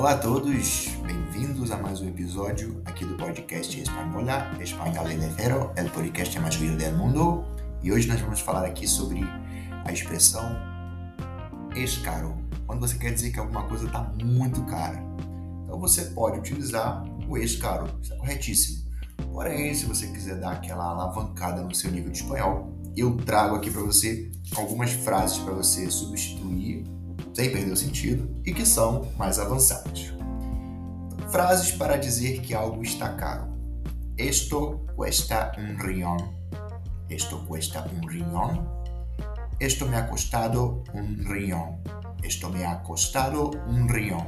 Olá 0.00 0.12
a 0.12 0.18
todos, 0.18 0.86
bem-vindos 1.04 1.70
a 1.70 1.76
mais 1.76 2.00
um 2.00 2.08
episódio 2.08 2.80
aqui 2.86 3.04
do 3.04 3.16
podcast 3.16 3.78
Espanhola, 3.78 4.50
Espanhol 4.58 5.04
de 5.04 5.34
Cero, 5.34 5.70
o 5.76 5.90
podcast 5.90 6.40
mais 6.40 6.54
ouvido 6.54 6.78
do 6.78 6.96
mundo. 6.96 7.44
E 7.82 7.92
hoje 7.92 8.08
nós 8.08 8.18
vamos 8.18 8.40
falar 8.40 8.64
aqui 8.64 8.88
sobre 8.88 9.20
a 9.84 9.92
expressão 9.92 10.56
es 11.76 11.98
caro, 11.98 12.34
quando 12.66 12.80
você 12.80 12.96
quer 12.96 13.12
dizer 13.12 13.30
que 13.30 13.38
alguma 13.38 13.64
coisa 13.64 13.84
está 13.84 14.10
muito 14.24 14.62
cara. 14.62 15.04
Então 15.64 15.78
você 15.78 16.06
pode 16.06 16.38
utilizar 16.38 17.04
o 17.28 17.36
es 17.36 17.56
caro, 17.56 17.86
isso 18.00 18.14
é 18.14 18.16
corretíssimo. 18.16 18.90
Porém, 19.30 19.74
se 19.74 19.84
você 19.84 20.06
quiser 20.06 20.40
dar 20.40 20.52
aquela 20.52 20.84
alavancada 20.84 21.62
no 21.62 21.74
seu 21.74 21.90
nível 21.90 22.10
de 22.10 22.22
espanhol, 22.22 22.74
eu 22.96 23.18
trago 23.18 23.54
aqui 23.54 23.70
para 23.70 23.82
você 23.82 24.32
algumas 24.56 24.92
frases 24.92 25.36
para 25.36 25.52
você 25.52 25.90
substituir 25.90 26.69
sem 27.34 27.50
perder 27.50 27.72
o 27.72 27.76
sentido 27.76 28.40
e 28.44 28.52
que 28.52 28.66
são 28.66 29.10
mais 29.16 29.38
avançadas. 29.38 30.12
Frases 31.30 31.72
para 31.72 31.96
dizer 31.96 32.40
que 32.40 32.54
algo 32.54 32.82
está 32.82 33.14
caro. 33.14 33.48
Esto 34.16 34.84
cuesta 34.96 35.52
un 35.56 35.78
riñón. 35.78 36.36
Esto 37.08 37.44
cuesta 37.46 37.86
un 37.92 38.08
riñón. 38.08 38.68
Esto 39.58 39.86
me 39.86 39.96
ha 39.96 40.08
costado 40.08 40.82
un 40.92 41.24
riñón. 41.24 41.80
Esto 42.22 42.50
me 42.50 42.66
ha 42.66 42.82
costado 42.82 43.50
un 43.66 43.88
riñón. 43.88 44.26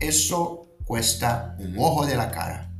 Eso 0.00 0.66
cuesta 0.84 1.56
un 1.58 1.78
ojo 1.78 2.06
de 2.06 2.16
la 2.16 2.30
cara. 2.30 2.70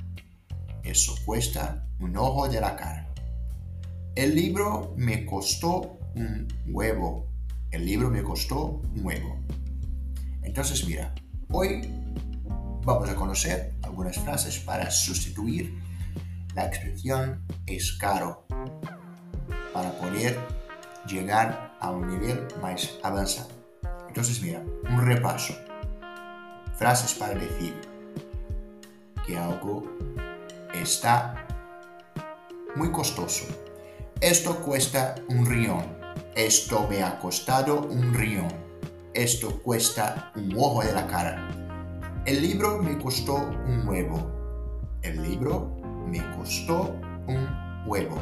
Eso 0.83 1.15
cuesta 1.25 1.87
un 2.01 2.17
ojo 2.17 2.49
de 2.49 2.61
la 2.61 2.77
cara. 2.77 3.09
El 4.15 4.35
libro 4.35 4.95
me 4.97 5.27
costó 5.27 5.99
un 6.15 6.47
huevo. 6.69 7.27
El 7.75 7.87
libro 7.87 8.09
me 8.09 8.23
costó 8.23 8.81
un 8.95 9.05
huevo. 9.05 9.37
Entonces, 10.43 10.87
mira, 10.87 11.13
hoy 11.51 11.83
vamos 12.85 13.09
a 13.09 13.17
conocer 13.17 13.75
algunas 13.83 14.17
frases 14.17 14.61
para 14.61 14.93
sustituir 14.93 15.83
la 16.55 16.67
expresión 16.67 17.45
es 17.67 17.95
caro 17.95 18.47
para 19.73 19.91
poder 19.99 20.39
llegar 21.09 21.77
a 21.81 21.91
un 21.91 22.07
nivel 22.07 22.47
más 22.63 22.93
avanzado. 23.03 23.51
Entonces, 24.07 24.41
mira, 24.41 24.63
un 24.89 25.05
repaso. 25.05 25.55
Frases 26.77 27.13
para 27.15 27.35
decir 27.35 27.75
que 29.27 29.37
algo 29.37 29.83
está 30.73 31.45
muy 32.77 32.93
costoso. 32.93 33.47
Esto 34.21 34.61
cuesta 34.61 35.17
un 35.29 35.45
riñón. 35.45 36.04
Esto 36.37 36.89
me 36.91 37.01
ha 37.01 37.17
costado 37.21 37.83
un 37.83 38.13
riñón. 38.13 38.49
Esto 39.15 39.63
cuesta 39.63 40.33
un 40.35 40.53
ojo 40.59 40.83
de 40.83 40.93
la 40.93 41.07
cara. 41.07 41.49
El 42.27 42.43
libro 42.43 42.83
me 42.83 42.99
costó 42.99 43.37
un 43.37 43.87
huevo. 43.87 44.19
El 45.03 45.23
libro 45.23 45.71
me 46.09 46.19
custou 46.37 46.99
um 47.29 47.87
huevo. 47.87 48.17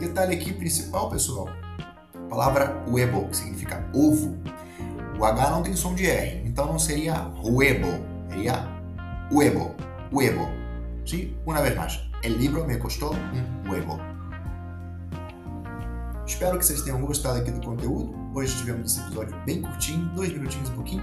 Detalhe 0.00 0.34
aqui 0.34 0.52
principal, 0.52 1.08
pessoal. 1.08 1.48
A 2.16 2.28
palavra 2.28 2.84
huevo, 2.88 3.28
significa 3.32 3.88
ovo. 3.94 4.36
O 5.16 5.24
H 5.24 5.50
não 5.50 5.62
tem 5.62 5.76
som 5.76 5.94
de 5.94 6.10
R, 6.10 6.42
então 6.44 6.66
não 6.66 6.80
seria 6.80 7.30
huevo, 7.44 8.04
seria 8.28 8.66
huevo, 9.30 9.76
huevo. 10.12 10.48
Sim? 11.06 11.36
Uma 11.46 11.62
vez 11.62 11.76
mais. 11.76 12.00
El 12.24 12.38
libro 12.38 12.66
me 12.66 12.76
custou 12.76 13.14
um 13.14 13.70
huevo. 13.70 14.00
Espero 16.30 16.56
que 16.56 16.64
vocês 16.64 16.80
tenham 16.82 17.00
gostado 17.04 17.40
aqui 17.40 17.50
do 17.50 17.60
conteúdo. 17.60 18.14
Hoje 18.32 18.56
tivemos 18.56 18.92
esse 18.92 19.00
episódio 19.00 19.36
bem 19.44 19.60
curtinho, 19.60 20.14
dois 20.14 20.32
minutinhos 20.32 20.68
e 20.68 20.72
pouquinho. 20.72 21.02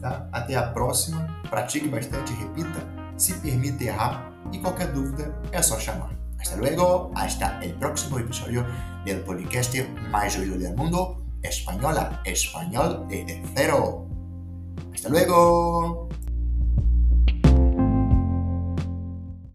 Tá? 0.00 0.28
Até 0.30 0.54
a 0.54 0.62
próxima. 0.70 1.26
Pratique 1.50 1.88
bastante, 1.88 2.32
repita. 2.34 2.86
Se 3.16 3.34
permita 3.34 3.82
errar 3.82 4.32
y 4.52 4.60
cualquier 4.60 4.92
duda 4.92 5.34
es 5.50 5.66
solo 5.66 5.80
llamar. 5.80 6.16
Hasta 6.38 6.56
luego, 6.56 7.10
hasta 7.16 7.60
el 7.60 7.74
próximo 7.74 8.20
episodio 8.20 8.64
del 9.04 9.20
podcast 9.22 9.74
más 10.10 10.38
oído 10.38 10.56
del 10.56 10.76
mundo, 10.76 11.20
Española, 11.42 12.22
Español 12.24 13.04
desde 13.08 13.42
cero. 13.56 14.06
Hasta 14.94 15.08
luego. 15.08 16.01